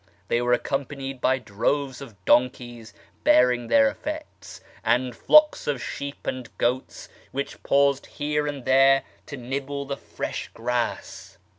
They 0.29 0.41
were 0.41 0.51
accompanied 0.51 1.21
by 1.21 1.37
droves 1.37 2.01
of 2.01 2.17
donkeys 2.25 2.91
bearing 3.23 3.67
their 3.67 3.87
effects, 3.87 4.59
and 4.83 5.15
flocks 5.15 5.67
of 5.67 5.79
sheep 5.79 6.25
and 6.25 6.49
goats, 6.57 7.07
which 7.31 7.61
paused 7.61 8.07
here 8.07 8.47
and 8.47 8.65
there 8.65 9.03
to 9.27 9.37
nibble 9.37 9.85
the 9.85 9.97
fresh 9.97 10.49
grass. 10.55 11.37